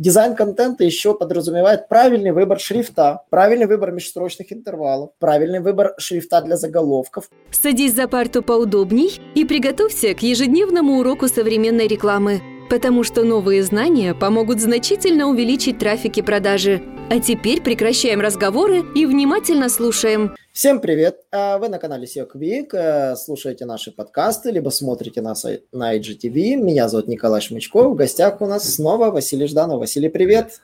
[0.00, 6.56] Дизайн контента еще подразумевает правильный выбор шрифта, правильный выбор межстрочных интервалов, правильный выбор шрифта для
[6.56, 7.28] заголовков.
[7.50, 12.40] Садись за парту поудобней и приготовься к ежедневному уроку современной рекламы,
[12.70, 16.80] потому что новые знания помогут значительно увеличить трафик и продажи.
[17.10, 20.36] А теперь прекращаем разговоры и внимательно слушаем.
[20.52, 21.20] Всем привет!
[21.32, 26.56] А, вы на канале SEO Quick, э, слушаете наши подкасты, либо смотрите нас на IGTV.
[26.56, 29.78] Меня зовут Николай Шмычков, в гостях у нас снова Василий Жданов.
[29.78, 30.60] Василий, привет!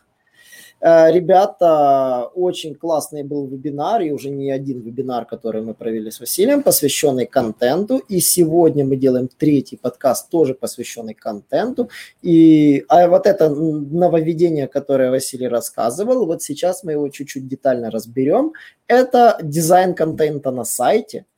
[0.86, 6.20] Э, ребята, очень классный был вебинар, и уже не один вебинар, который мы провели с
[6.20, 8.02] Василием, посвященный контенту.
[8.10, 11.88] И сегодня мы делаем третий подкаст, тоже посвященный контенту.
[12.20, 18.52] И а вот это нововведение, которое Василий рассказывал, вот сейчас мы его чуть-чуть детально разберем.
[18.86, 21.24] Это дизайн контента на сайте–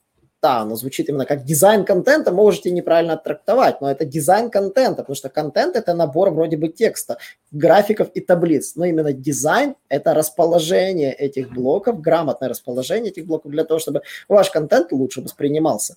[0.46, 5.16] да, оно звучит именно как дизайн контента, можете неправильно трактовать, но это дизайн контента, потому
[5.16, 7.18] что контент– это набор вроде бы текста,
[7.50, 13.64] графиков и таблиц, но именно дизайн– это расположение этих блоков, грамотное расположение этих блоков для
[13.64, 15.96] того, чтобы ваш контент лучше воспринимался.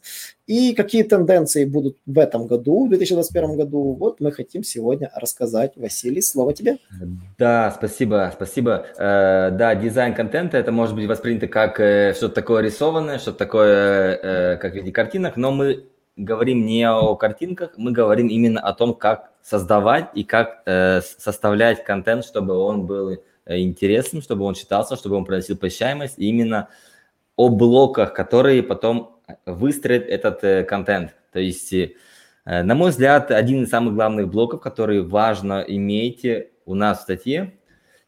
[0.50, 5.74] И какие тенденции будут в этом году, в 2021 году, вот мы хотим сегодня рассказать.
[5.76, 6.78] Василий, слово тебе.
[7.38, 8.88] Да, спасибо, спасибо.
[8.98, 14.20] Э, да, дизайн контента– это может быть воспринято как э, что-то такое рисованное, что-то такое
[14.24, 18.74] э, как в виде картинок, но мы говорим не о картинках, мы говорим именно о
[18.74, 24.54] том, как создавать и как э, составлять контент, чтобы он был э, интересным, чтобы он
[24.54, 26.70] читался, чтобы он приносил посещаемость, и именно
[27.36, 31.16] о блоках, которые потом выстроят этот э, контент.
[31.32, 31.94] То есть, э,
[32.46, 36.26] на мой взгляд, один из самых главных блоков, который важно иметь
[36.66, 37.54] у нас в статье,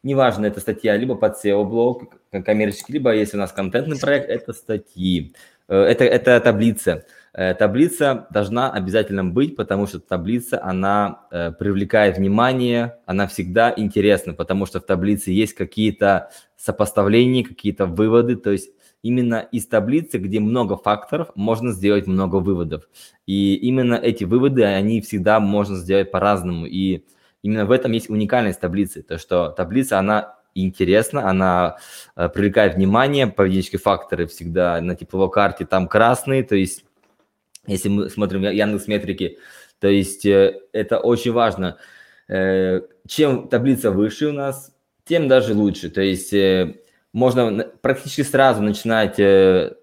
[0.03, 5.33] неважно, это статья либо под SEO-блок, коммерческий, либо если у нас контентный проект, это статьи.
[5.67, 7.05] Э, это, это таблица.
[7.33, 14.33] Э, таблица должна обязательно быть, потому что таблица, она э, привлекает внимание, она всегда интересна,
[14.33, 20.39] потому что в таблице есть какие-то сопоставления, какие-то выводы, то есть именно из таблицы, где
[20.39, 22.87] много факторов, можно сделать много выводов.
[23.25, 26.65] И именно эти выводы, они всегда можно сделать по-разному.
[26.65, 27.05] И
[27.43, 31.77] именно в этом есть уникальность таблицы, то что таблица, она интересно, она
[32.15, 36.85] э, привлекает внимание, поведенческие факторы всегда на тепловой карте там красные, то есть
[37.67, 39.37] если мы смотрим Яндекс метрики,
[39.79, 41.77] то есть э, это очень важно.
[42.27, 44.71] Э, чем таблица выше у нас,
[45.05, 45.89] тем даже лучше.
[45.89, 46.33] То есть
[47.13, 49.15] можно практически сразу начинать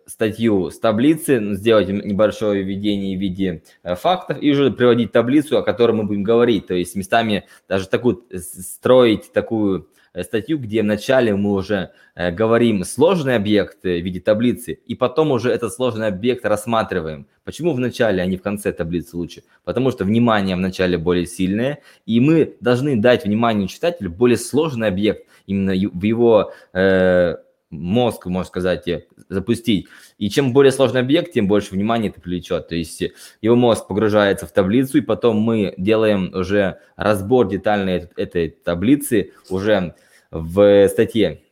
[0.06, 5.92] статью с таблицы, сделать небольшое введение в виде фактов и уже приводить таблицу, о которой
[5.92, 6.66] мы будем говорить.
[6.66, 12.84] То есть местами даже такую строить такую Э, статью, где вначале мы уже э, говорим
[12.84, 17.26] сложный объект в виде таблицы, и потом уже этот сложный объект рассматриваем.
[17.44, 19.42] Почему в начале, а не в конце таблицы лучше?
[19.64, 24.88] Потому что внимание в начале более сильное, и мы должны дать вниманию читателю более сложный
[24.88, 27.36] объект, именно в его э,
[27.70, 29.88] мозг, можно сказать, э, запустить.
[30.18, 32.68] И чем более сложный объект, тем больше внимания это привлечет.
[32.68, 33.02] То есть
[33.42, 39.94] его мозг погружается в таблицу, и потом мы делаем уже разбор детальной этой таблицы уже
[40.30, 41.42] в статье.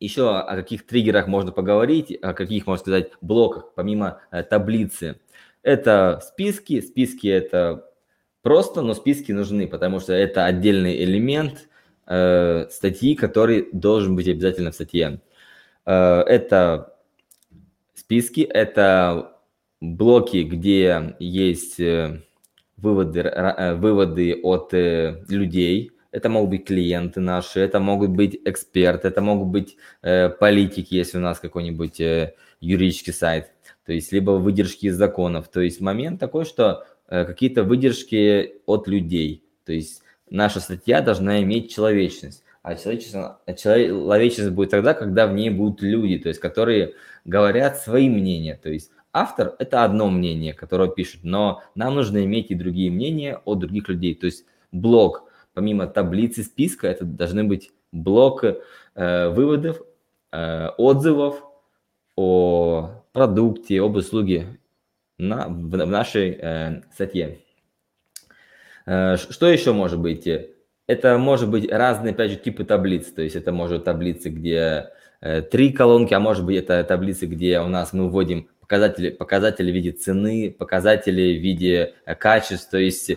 [0.00, 5.20] Еще о каких триггерах можно поговорить, о каких, можно сказать, блоках, помимо э, таблицы.
[5.62, 6.80] Это списки.
[6.80, 7.90] Списки это
[8.42, 11.68] просто, но списки нужны, потому что это отдельный элемент
[12.06, 15.20] э, статьи, который должен быть обязательно в статье.
[15.86, 16.98] Э, это
[17.94, 19.38] списки, это
[19.80, 22.22] блоки, где есть э,
[22.76, 29.08] выводы, э, выводы от э, людей, это могут быть клиенты наши, это могут быть эксперты,
[29.08, 33.50] это могут быть э, политики, если у нас какой-нибудь э, юридический сайт,
[33.84, 35.48] то есть либо выдержки из законов.
[35.48, 39.42] То есть момент такой, что э, какие-то выдержки от людей.
[39.64, 42.44] То есть наша статья должна иметь человечность.
[42.62, 43.16] А человечность,
[43.60, 46.94] человечность будет тогда, когда в ней будут люди, то есть которые
[47.24, 48.58] говорят свои мнения.
[48.62, 53.40] То есть автор– это одно мнение, которое пишет, но нам нужно иметь и другие мнения
[53.44, 54.14] от других людей.
[54.14, 59.82] То есть блог– помимо таблицы списка, это должны быть блок э, выводов,
[60.32, 61.42] э, отзывов
[62.16, 64.58] о продукте, об услуге
[65.18, 67.38] на, в, в нашей э, статье.
[68.86, 70.28] Э, что еще может быть?
[70.86, 73.10] Это может быть разные, опять же, типы таблиц.
[73.12, 74.90] То есть это может таблицы, где
[75.20, 79.70] э, три колонки, а может быть это таблицы, где у нас мы вводим показатели, показатели
[79.70, 82.72] в виде цены, показатели в виде э, качества.
[82.72, 83.12] То есть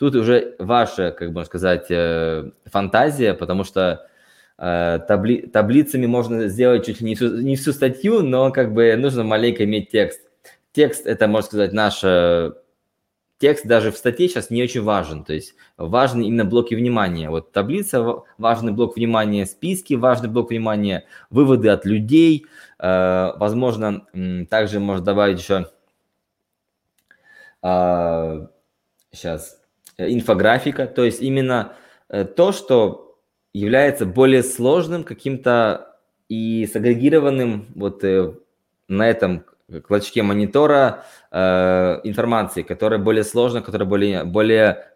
[0.00, 4.08] Тут уже ваша, как бы сказать, э, фантазия, потому что
[4.56, 8.96] э, табли, таблицами можно сделать чуть ли не всю, не всю статью, но как бы
[8.96, 10.22] нужно маленько иметь текст.
[10.72, 12.54] Текст– это, можно сказать, наша
[13.36, 15.22] текст даже в статье сейчас не очень важен.
[15.22, 17.28] То есть важны именно блоки внимания.
[17.28, 22.46] Вот таблица, важный блок внимания, списки, важный блок внимания, выводы от людей.
[22.78, 24.06] Э, возможно,
[24.48, 25.66] также можно добавить еще
[29.12, 29.59] сейчас э,
[30.08, 30.86] инфографика.
[30.86, 31.74] То есть именно
[32.08, 33.18] то, что
[33.52, 35.96] является более сложным каким-то
[36.28, 38.02] и сагрегированным вот
[38.88, 39.44] на этом
[39.86, 44.86] клочке монитора э, информации, которая более сложная, которая более, более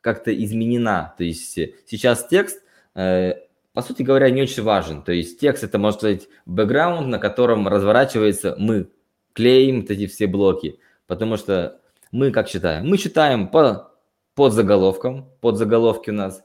[0.00, 1.14] как-то изменена.
[1.16, 2.62] То есть сейчас текст,
[2.94, 3.34] э,
[3.72, 5.02] по сути говоря, не очень важен.
[5.02, 8.88] То есть текст это, может быть, бэкграунд, на котором разворачивается мы,
[9.32, 10.80] клеим вот эти все блоки.
[11.06, 11.80] Потому что
[12.10, 12.88] мы как читаем?
[12.88, 13.92] Мы читаем по
[14.36, 16.44] под заголовком, под заголовки у нас.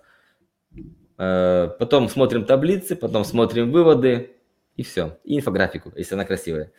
[1.20, 4.32] Э, потом смотрим таблицы, потом смотрим выводы,
[4.76, 5.20] и все.
[5.24, 6.72] И инфографику, если она красивая.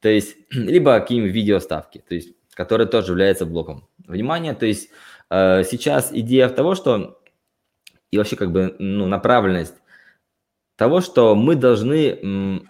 [0.00, 4.54] То есть, либо какие-нибудь видеоставки, то есть, которые тоже являются блоком внимания.
[4.54, 4.88] То есть,
[5.28, 7.20] э, сейчас идея в того, что
[8.10, 9.74] и вообще как бы ну, направленность
[10.76, 12.62] того, что мы должны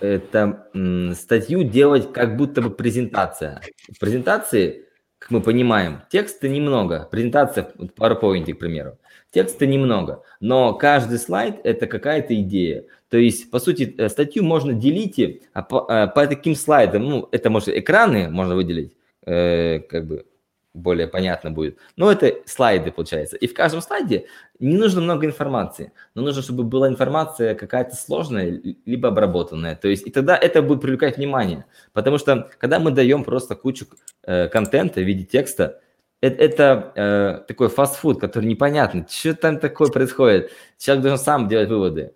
[0.00, 0.68] это
[1.14, 3.62] статью делать как будто бы презентация.
[3.92, 4.85] В презентации,
[5.18, 7.08] как мы понимаем, текста немного.
[7.10, 8.98] Презентация в PowerPoint, к примеру.
[9.32, 12.84] Текста немного, но каждый слайд– это какая-то идея.
[13.10, 17.04] То есть, по сути, э, статью можно делить а по, э, по таким слайдам.
[17.04, 18.96] Ну, это, может, экраны можно выделить,
[19.26, 20.26] э, как бы
[20.74, 21.78] более понятно будет.
[21.96, 23.36] Но это слайды, получается.
[23.36, 24.26] И в каждом слайде
[24.58, 29.76] не нужно много информации, но нужно, чтобы была информация какая-то сложная, либо обработанная.
[29.76, 31.66] То есть, и тогда это будет привлекать внимание.
[31.92, 33.86] Потому что, когда мы даем просто кучу
[34.22, 35.80] э, контента в виде текста,
[36.20, 40.50] это, это э, такой фастфуд, который непонятно, что там такое происходит.
[40.78, 42.14] Человек должен сам делать выводы.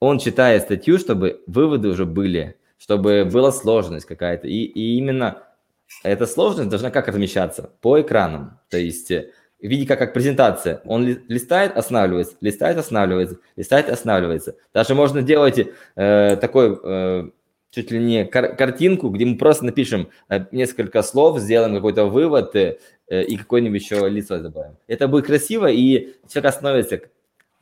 [0.00, 4.48] Он читает статью, чтобы выводы уже были, чтобы была сложность какая-то.
[4.48, 5.42] И, и именно
[6.02, 7.70] эта сложность должна как размещаться?
[7.80, 8.58] По экранам.
[8.70, 9.30] То есть э,
[9.62, 10.82] в виде как, как презентация.
[10.84, 14.56] Он листает, останавливается, листает, останавливается, листает, останавливается.
[14.74, 15.58] Даже можно делать
[15.94, 17.30] э, такой э,
[17.70, 22.56] чуть ли не кар- картинку, где мы просто напишем э, несколько слов, сделаем какой-то вывод
[22.56, 22.78] э,
[23.08, 24.76] э, и какое-нибудь еще лицо добавим.
[24.88, 27.00] Это будет красиво, и человек остановится.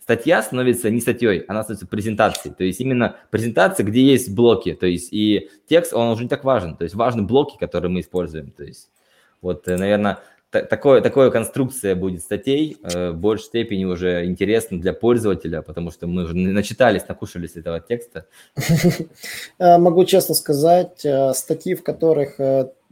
[0.01, 2.55] Статья становится не статьей, она становится презентацией.
[2.55, 4.73] То есть именно презентация, где есть блоки.
[4.73, 6.75] То есть и текст, он уже не так важен.
[6.77, 8.51] То есть важны блоки, которые мы используем.
[8.51, 8.91] То есть
[9.41, 10.19] вот, наверное,
[10.51, 16.07] такое, такое конструкция будет статей э, в большей степени уже интересна для пользователя, потому что
[16.07, 18.27] мы уже начитались, накушались этого текста.
[19.59, 22.39] Э, могу честно сказать, э, статьи, в которых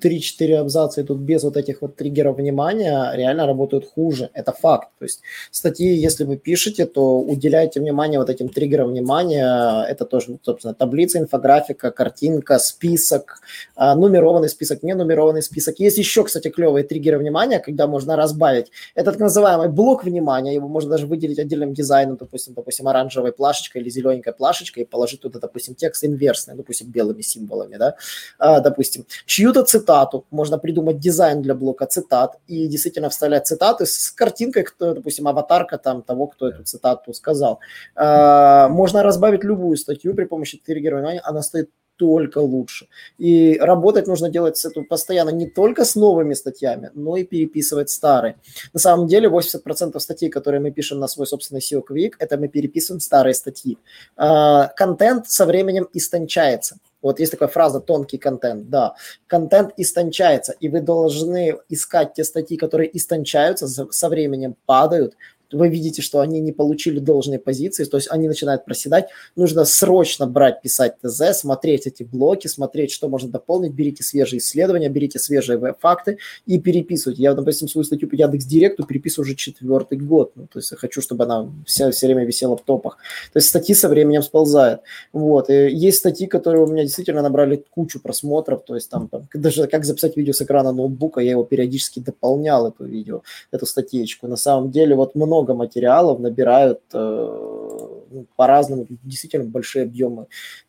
[0.01, 4.31] 3-4 абзаца идут без вот этих вот триггеров внимания, реально работают хуже.
[4.33, 4.89] Это факт.
[4.99, 9.85] То есть статьи, если вы пишете, то уделяйте внимание вот этим триггерам внимания.
[9.89, 13.41] Это тоже, собственно, таблица, инфографика, картинка, список,
[13.75, 15.81] а, нумерованный список, не нумерованный список.
[15.81, 18.71] Есть еще, кстати, клевые триггеры внимания, когда можно разбавить.
[18.95, 23.83] Это так называемый блок внимания, его можно даже выделить отдельным дизайном, допустим, допустим, оранжевой плашечкой
[23.83, 27.97] или зелененькой плашечкой и положить туда, допустим, текст инверсный, допустим, белыми символами, да,
[28.39, 33.87] а, допустим, чью-то цитату цитату, можно придумать дизайн для блока цитат и действительно вставлять цитаты
[33.87, 37.61] с картинкой, кто, допустим, аватарка там того, кто эту цитату сказал.
[37.95, 42.87] А, можно разбавить любую статью при помощи триггера она стоит только лучше.
[43.19, 47.91] И работать нужно делать с этим постоянно не только с новыми статьями, но и переписывать
[47.91, 48.37] старые.
[48.73, 52.49] На самом деле 80% статей, которые мы пишем на свой собственный SEO Quick, это мы
[52.49, 53.77] переписываем старые статьи.
[54.17, 56.79] А, контент со временем истончается.
[57.03, 58.71] Вот есть такая фраза «тонкий контент».
[58.71, 58.95] Да,
[59.27, 65.15] контент истончается, и вы должны искать те статьи, которые истончаются, со временем падают,
[65.53, 70.27] вы видите, что они не получили должной позиции, то есть они начинают проседать, нужно срочно
[70.27, 75.59] брать, писать ТЗ, смотреть эти блоки, смотреть, что можно дополнить, берите свежие исследования, берите свежие
[75.81, 77.23] факты и переписывайте.
[77.23, 80.77] Я, допустим, свою статью по Яндекс Директу переписываю уже четвертый год, ну, то есть я
[80.77, 82.99] хочу, чтобы она все, все время висела в топах.
[83.33, 84.83] То есть статьи со временем сползают.
[85.13, 85.51] Вот.
[85.51, 89.67] И есть статьи, которые у меня действительно набрали кучу просмотров, то есть там, там даже
[89.67, 94.27] как записать видео с экрана ноутбука, я его периодически дополнял, эту видео, эту статейку.
[94.27, 100.27] На самом деле вот много много материалов, набирают э, ну, по-разному, действительно большие объемы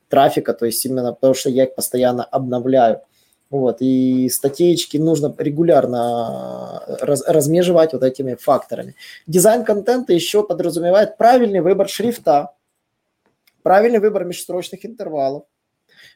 [0.07, 3.01] трафика, то есть именно потому что я их постоянно обновляю.
[3.49, 8.95] Вот, и статейки нужно регулярно раз, размежевать вот этими факторами.
[9.25, 12.51] Дизайн контента еще подразумевает правильный выбор шрифта,
[13.63, 15.45] правильный выбор межстрочных интервалов,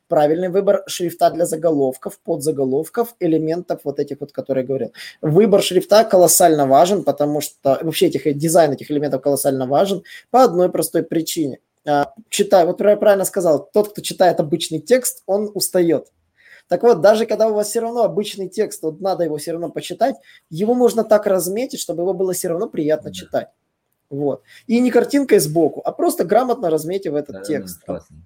[0.08, 4.94] правильный выбор шрифта для заголовков, подзаголовков, элементов вот этих вот, которые я говорил.
[5.22, 10.70] Выбор шрифта колоссально важен, потому что вообще этих, дизайн этих элементов колоссально важен по одной
[10.70, 11.60] простой причине.
[11.86, 16.08] А, читаю, вот я правильно сказал, тот, кто читает обычный текст, он устает.
[16.70, 19.70] Так вот, даже когда у вас все равно обычный текст, вот надо его все равно
[19.70, 20.15] почитать,
[20.50, 23.50] его можно так разметить, чтобы его было все равно приятно читать.
[24.10, 24.44] Вот.
[24.68, 27.84] И не картинкой сбоку, а просто грамотно разметив этот да, текст.
[27.84, 28.18] Классно.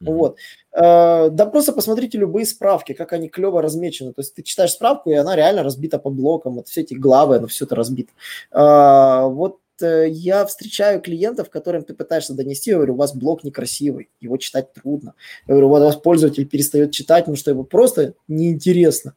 [0.00, 0.38] Вот.
[0.72, 4.12] Э, да просто посмотрите любые справки, как они клево размечены.
[4.12, 6.54] То есть ты читаешь справку, и она реально разбита по блокам.
[6.54, 8.12] Вот все эти главы, оно все это разбито.
[8.52, 13.44] Э, вот э, я встречаю клиентов, которым ты пытаешься донести, я говорю, у вас блок
[13.44, 15.14] некрасивый, его читать трудно.
[15.46, 19.14] Я говорю, у вас пользователь перестает читать, потому что его просто неинтересно.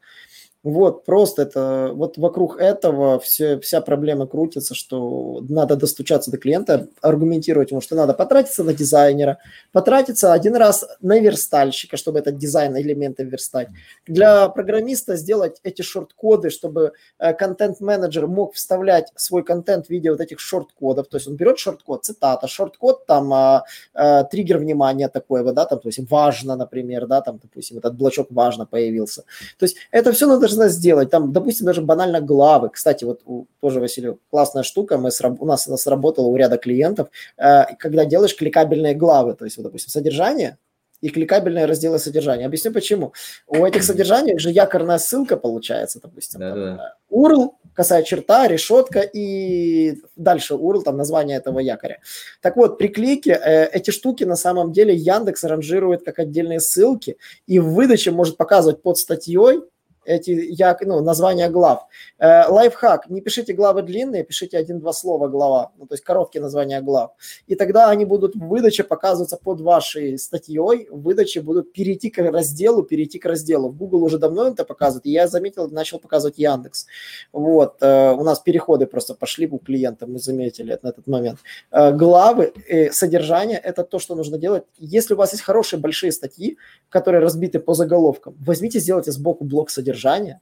[0.64, 6.88] Вот, просто это, вот вокруг этого все, вся проблема крутится, что надо достучаться до клиента,
[7.02, 9.40] аргументировать ему, что надо потратиться на дизайнера,
[9.74, 13.68] потратиться один раз на верстальщика, чтобы этот дизайн элементы верстать.
[14.08, 20.22] Для программиста сделать эти шорт-коды, чтобы э, контент-менеджер мог вставлять свой контент в виде вот
[20.22, 21.10] этих шорт-кодов.
[21.10, 25.80] То есть он берет шорт-код, цитата, шорт-код, там а, а, триггер внимания такой да, там,
[25.80, 29.24] то есть важно, например, да, там, допустим, этот блочок важно появился.
[29.58, 32.70] То есть это все надо должна сделать, там, допустим, даже банально главы.
[32.70, 36.58] Кстати, вот у, тоже, Василий, классная штука, мы сраб, у нас она сработала у ряда
[36.58, 40.58] клиентов, э, когда делаешь кликабельные главы, то есть, вот, допустим, содержание,
[41.04, 42.46] и кликабельные разделы содержания.
[42.46, 43.14] Объясню почему.
[43.46, 46.40] У этих содержаний же якорная ссылка получается, допустим.
[46.40, 46.96] Да, там, да.
[47.12, 52.00] URL, косая черта, решетка и дальше URL, там название этого якоря.
[52.42, 57.18] Так вот, при клике э, эти штуки на самом деле Яндекс ранжирует как отдельные ссылки
[57.48, 59.60] и в выдаче может показывать под статьей
[60.06, 61.88] эти я, ну, названия глав.
[62.18, 63.10] Э, лайфхак.
[63.10, 67.12] Не пишите главы длинные, пишите один-два слова глава, ну, то есть коробки названия глав.
[67.48, 72.18] И тогда они будут в выдаче показываться под вашей статьей, в выдаче будут перейти к
[72.20, 73.70] разделу, перейти к разделу.
[73.70, 76.86] Google уже давно это показывает, и я заметил, начал показывать Яндекс.
[77.32, 81.40] Вот, э, у нас переходы просто пошли у клиента, мы заметили это на этот момент.
[81.72, 84.64] Э, главы, э, содержание– это то, что нужно делать.
[84.78, 86.58] Если у вас есть хорошие большие статьи,
[86.90, 90.42] которые разбиты по заголовкам, возьмите, сделайте сбоку блок содержания содержания,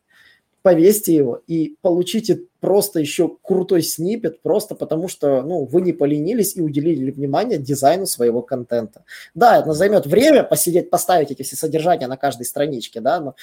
[0.62, 6.56] повесьте его и получите просто еще крутой снипет, просто потому что ну, вы не поленились
[6.56, 9.04] и уделили внимание дизайну своего контента.
[9.34, 13.36] Да, это займет время посидеть, поставить эти все содержания на каждой страничке, да, но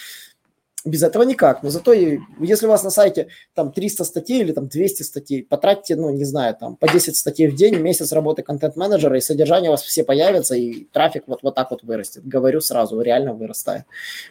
[0.84, 1.62] без этого никак.
[1.62, 5.96] Но зато, если у вас на сайте там 300 статей или там 200 статей, потратьте,
[5.96, 9.72] ну, не знаю, там по 10 статей в день, месяц работы контент-менеджера, и содержание у
[9.72, 12.26] вас все появится, и трафик вот, вот так вот вырастет.
[12.26, 13.84] Говорю сразу, реально вырастает.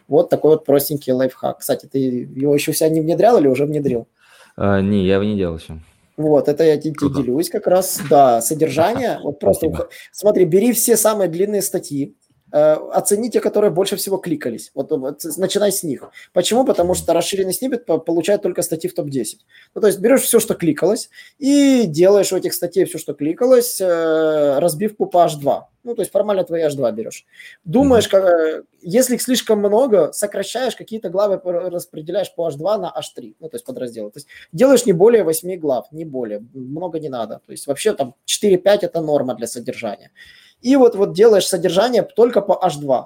[0.08, 1.60] Вот такой вот простенький лайфхак.
[1.60, 4.08] Кстати, ты его еще вся не внедрял или уже внедрил?
[4.56, 5.80] А, не, я его не делал еще.
[6.18, 9.20] Вот, это я тебе делюсь как раз, да, содержание.
[9.24, 9.90] Вот просто, Спасибо.
[10.12, 12.16] смотри, бери все самые длинные статьи,
[12.52, 14.72] оцените, которые больше всего кликались.
[14.74, 16.10] Вот, вот начинай с них.
[16.34, 16.66] Почему?
[16.66, 19.38] Потому что расширенный снипет получает только статьи в топ-10.
[19.76, 23.82] Ну, то есть берешь все, что кликалось, и делаешь у этих статей все, что кликалось,
[23.82, 25.64] э, разбивку по H2.
[25.84, 27.26] Ну, то есть формально твои H2 берешь.
[27.64, 33.36] Думаешь, как, э, если их слишком много, сокращаешь какие-то главы, распределяешь по H2 на H3,
[33.40, 34.12] ну, то есть подразделы.
[34.12, 37.42] То есть делаешь не более 8 глав, не более, много не надо.
[37.46, 40.12] То есть вообще там 4-5 это норма для содержания
[40.62, 43.06] и вот, вот делаешь содержание только по H2.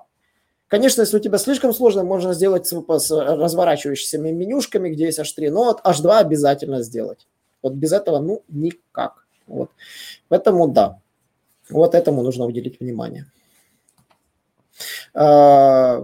[0.68, 5.52] Конечно, если у тебя слишком сложно, можно сделать с, с разворачивающимися менюшками, где есть H3,
[5.52, 7.28] но вот H2 обязательно сделать.
[7.62, 9.26] Вот без этого, ну, никак.
[9.48, 9.70] Вот.
[10.30, 11.00] Поэтому да,
[11.70, 13.26] вот этому нужно уделить внимание.
[15.14, 16.02] А,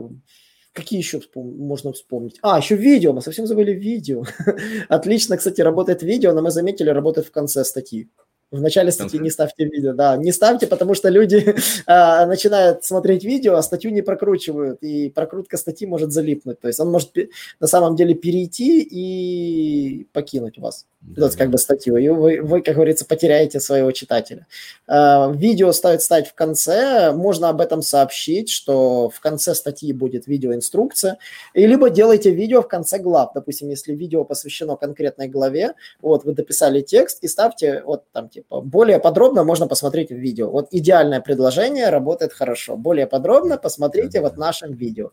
[0.74, 2.38] какие еще вспом- можно вспомнить?
[2.42, 4.26] А, еще видео, мы совсем забыли видео.
[4.90, 8.10] Отлично, кстати, работает видео, но мы заметили, работает в конце статьи.
[8.50, 11.54] В начале статьи не ставьте видео, да, не ставьте, потому что люди
[11.86, 16.80] а, начинают смотреть видео, а статью не прокручивают, и прокрутка статьи может залипнуть, то есть
[16.80, 17.12] он может
[17.60, 21.24] на самом деле перейти и покинуть вас, да.
[21.24, 24.48] вот как бы статью, и вы, вы, как говорится, потеряете своего читателя.
[24.88, 30.26] А, видео стоит ставить в конце, можно об этом сообщить, что в конце статьи будет
[30.26, 31.18] видеоинструкция,
[31.54, 36.32] и либо делайте видео в конце глав, допустим, если видео посвящено конкретной главе, вот вы
[36.32, 40.52] дописали текст и ставьте вот там Типа, более подробно можно посмотреть в видео.
[40.52, 42.78] Вот идеальное предложение работает хорошо.
[42.78, 45.10] Более подробно посмотрите вот в нашем видео.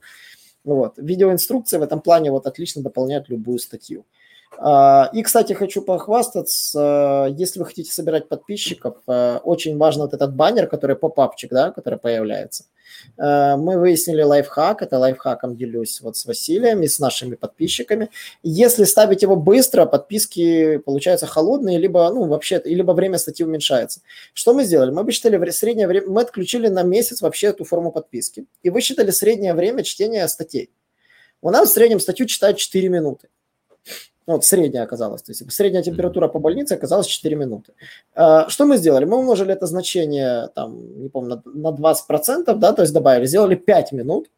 [0.63, 0.99] Вот.
[0.99, 4.05] Видеоинструкции в этом плане вот отлично дополняют любую статью.
[4.59, 10.37] А, и, кстати, хочу похвастаться, если вы хотите собирать подписчиков, э, очень важен вот этот
[10.37, 12.65] баннер, который поп-апчик, да, который появляется.
[13.19, 18.11] Э, мы выяснили лайфхак, это лайфхаком делюсь вот с Василием и с нашими подписчиками.
[18.43, 24.01] Если ставить его быстро, подписки получаются холодные, либо, ну, вообще, либо время статьи уменьшается.
[24.33, 24.91] Что мы сделали?
[24.91, 29.55] Мы высчитали среднее время, мы отключили на месяц вообще эту форму подписки и высчитали среднее
[29.55, 30.71] время чтения статей.
[31.41, 33.29] У нас в среднем статью читают 4 минуты.
[34.27, 35.23] Ну, вот средняя оказалась.
[35.23, 37.73] То есть средняя температура по больнице оказалась 4 минуты.
[38.15, 39.05] А, что мы сделали?
[39.05, 43.93] Мы умножили это значение, там, не помню, на 20%, да, то есть добавили, сделали 5
[43.93, 44.31] минут.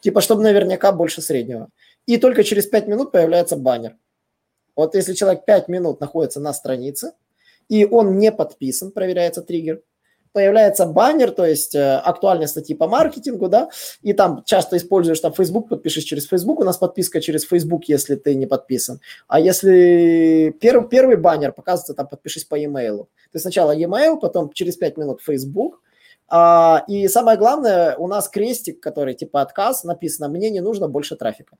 [0.00, 1.68] Типа, чтобы наверняка больше среднего.
[2.06, 3.96] И только через 5 минут появляется баннер.
[4.76, 7.12] Вот если человек 5 минут находится на странице,
[7.68, 9.80] и он не подписан, проверяется триггер,
[10.36, 13.70] появляется баннер, то есть э, актуальные статьи по маркетингу, да,
[14.02, 18.16] и там часто используешь там Facebook, подпишешь через Facebook, у нас подписка через Facebook, если
[18.16, 19.00] ты не подписан.
[19.28, 23.04] А если первый, первый баннер показывается, там подпишись по e-mail.
[23.04, 25.80] То есть сначала e-mail, потом через 5 минут Facebook,
[26.28, 31.16] а, и самое главное, у нас крестик, который типа отказ, написано, мне не нужно больше
[31.16, 31.56] трафика.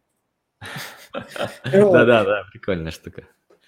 [1.64, 3.22] Да-да-да, прикольная штука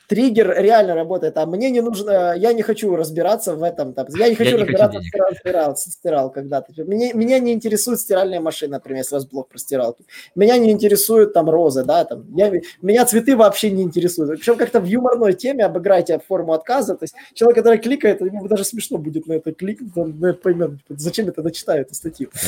[0.08, 4.28] триггер реально работает, а мне не нужно, я не хочу разбираться в этом, там, я
[4.28, 6.72] не хочу я разбираться не хочу в стирал, стирал когда-то.
[6.82, 10.04] Меня, меня не интересует стиральная машина, например, если у вас блок про стиралки.
[10.34, 12.50] Меня не интересуют там розы, да, там, я,
[12.80, 14.40] меня цветы вообще не интересуют.
[14.40, 18.64] Причем как-то в юморной теме обыграйте форму отказа, то есть человек, который кликает, ему даже
[18.64, 22.30] смешно будет на это кликнуть, он поймет, зачем это дочитаю эту статью.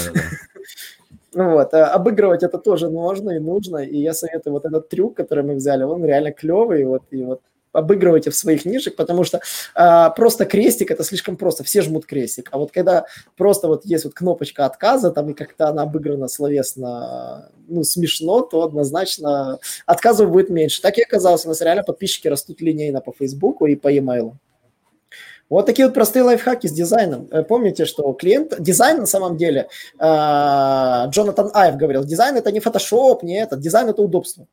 [1.32, 5.44] Вот, а обыгрывать это тоже можно и нужно, и я советую вот этот трюк, который
[5.44, 7.40] мы взяли, он реально клевый, вот, и вот
[7.72, 9.40] обыгрывайте в своих нишах, потому что
[9.74, 14.04] а, просто крестик это слишком просто, все жмут крестик, а вот когда просто вот есть
[14.04, 20.50] вот кнопочка отказа, там и как-то она обыграна словесно, ну, смешно, то однозначно отказов будет
[20.50, 20.82] меньше.
[20.82, 24.32] Так и оказалось, у нас реально подписчики растут линейно по Фейсбуку и по e-mail.
[25.50, 27.26] Вот такие вот простые лайфхаки с дизайном.
[27.32, 28.60] Э, помните, что клиент...
[28.60, 30.04] Дизайн на самом деле, э,
[31.08, 34.46] Джонатан Айв говорил, дизайн это не фотошоп, не это, дизайн это удобство.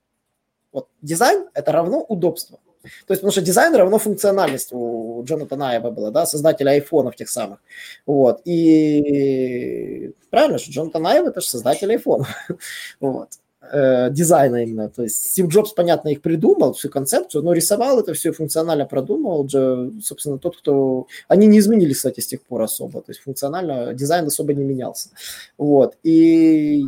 [0.71, 2.59] Вот дизайн это равно удобство.
[3.05, 7.29] То есть, потому что дизайн равно функциональность у Джонатана Айва было, да, создателя айфонов тех
[7.29, 7.59] самых.
[8.05, 8.41] Вот.
[8.45, 12.27] И правильно, что Джонатан Айв это же создатель айфонов.
[12.99, 13.29] вот
[13.71, 14.89] э, дизайна именно.
[14.89, 19.47] То есть Стив Джобс, понятно, их придумал, всю концепцию, но рисовал это все, функционально продумал
[19.47, 21.07] же, собственно, тот, кто...
[21.27, 23.01] Они не изменились, кстати, с тех пор особо.
[23.01, 25.09] То есть функционально дизайн особо не менялся.
[25.57, 25.97] Вот.
[26.03, 26.85] И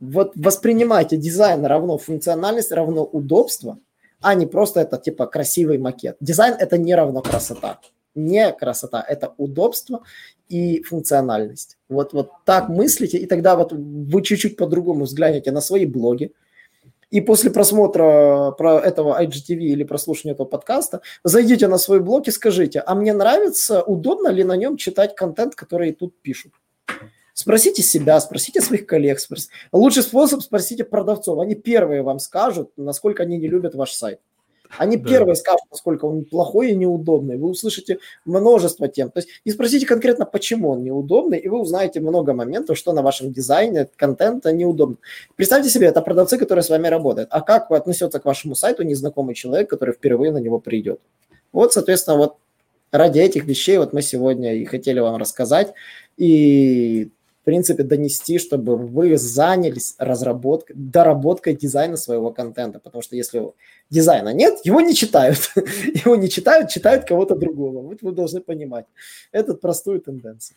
[0.00, 3.78] вот воспринимайте дизайн равно функциональность, равно удобство,
[4.26, 6.16] а не просто это типа красивый макет.
[6.18, 7.78] Дизайн это не равно красота.
[8.16, 10.02] Не красота, это удобство
[10.48, 11.78] и функциональность.
[11.88, 16.32] Вот, вот так мыслите, и тогда вот вы чуть-чуть по-другому взглянете на свои блоги,
[17.12, 22.32] и после просмотра про этого IGTV или прослушивания этого подкаста зайдите на свой блог и
[22.32, 26.52] скажите, а мне нравится, удобно ли на нем читать контент, который тут пишут.
[27.36, 29.20] Спросите себя, спросите своих коллег.
[29.20, 29.52] Спросите.
[29.70, 31.38] Лучший способ спросите продавцов.
[31.38, 34.20] Они первые вам скажут, насколько они не любят ваш сайт.
[34.78, 35.06] Они да.
[35.06, 37.36] первые скажут, насколько он плохой и неудобный.
[37.36, 39.10] Вы услышите множество тем.
[39.10, 43.02] То есть и спросите конкретно, почему он неудобный, и вы узнаете много моментов, что на
[43.02, 44.96] вашем дизайне контента неудобно.
[45.36, 47.28] Представьте себе, это продавцы, которые с вами работают.
[47.32, 51.00] А как относится к вашему сайту незнакомый человек, который впервые на него придет?
[51.52, 52.36] Вот, соответственно, вот
[52.92, 55.74] ради этих вещей вот мы сегодня и хотели вам рассказать.
[56.16, 57.10] И
[57.46, 62.80] принципе, донести, чтобы вы занялись разработкой, доработкой дизайна своего контента.
[62.80, 63.52] Потому что если
[63.88, 65.52] дизайна нет, его не читают.
[66.04, 67.82] его не читают, читают кого-то другого.
[67.82, 68.86] Вот вы должны понимать.
[69.30, 70.56] Это простую тенденцию.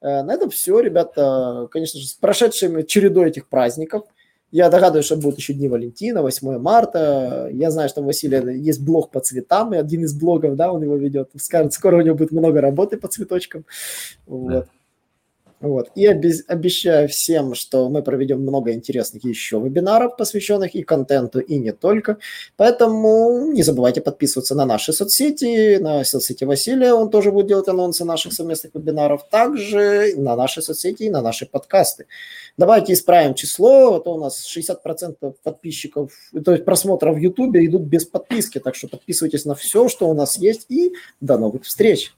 [0.00, 1.68] Э, на этом все, ребята.
[1.70, 4.04] Конечно же, с прошедшими чередой этих праздников.
[4.50, 7.50] Я догадываюсь, что будут еще Дни Валентина, 8 марта.
[7.52, 10.82] Я знаю, что у Василия есть блог по цветам, и один из блогов, да, он
[10.82, 11.30] его ведет.
[11.36, 13.66] Скажет, скоро у него будет много работы по цветочкам.
[14.26, 14.32] Да.
[14.32, 14.68] Вот.
[15.94, 21.72] И обещаю всем, что мы проведем много интересных еще вебинаров, посвященных и контенту, и не
[21.72, 22.18] только.
[22.56, 28.04] Поэтому не забывайте подписываться на наши соцсети, на соцсети Василия, он тоже будет делать анонсы
[28.04, 32.06] наших совместных вебинаров, также на наши соцсети и на наши подкасты.
[32.58, 36.12] Давайте исправим число, а то у нас 60% подписчиков,
[36.44, 40.14] то есть просмотров в YouTube идут без подписки, так что подписывайтесь на все, что у
[40.14, 42.12] нас есть, и до новых встреч!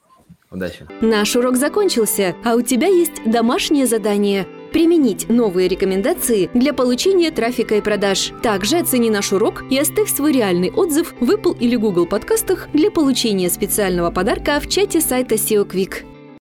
[0.57, 0.87] Удачи!
[1.03, 7.77] Наш урок закончился, а у тебя есть домашнее задание– применить новые рекомендации для получения трафика
[7.77, 8.33] и продаж.
[8.43, 12.91] Также оцени наш урок и оставь свой реальный отзыв в Apple или Google подкастах для
[12.91, 16.16] получения специального подарка в чате сайта SEO Quick.